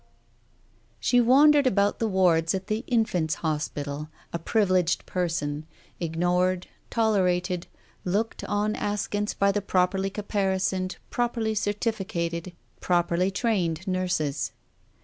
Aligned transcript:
She 0.99 1.21
wandered 1.21 1.67
about 1.67 1.99
the 1.99 2.07
wards 2.07 2.55
at 2.55 2.65
the 2.65 2.79
Infants' 2.87 3.35
Hos 3.35 3.67
pital, 3.67 4.09
a 4.33 4.39
privileged 4.39 5.05
person, 5.05 5.67
ignored, 5.99 6.65
tolerated, 6.89 7.67
looked 8.03 8.43
on 8.45 8.73
askance 8.75 9.35
by 9.35 9.51
the 9.51 9.61
properly 9.61 10.09
caparisoned, 10.09 10.95
properly 11.11 11.53
certifi 11.53 12.07
cated, 12.31 12.53
properly 12.79 13.29
trained 13.29 13.85
nurses. 13.87 14.53